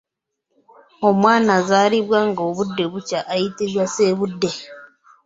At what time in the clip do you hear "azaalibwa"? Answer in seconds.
1.59-2.19